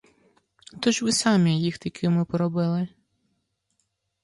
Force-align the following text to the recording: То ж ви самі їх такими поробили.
То 0.81 0.91
ж 0.91 1.05
ви 1.05 1.11
самі 1.11 1.61
їх 1.61 1.77
такими 1.77 2.25
поробили. 2.25 2.87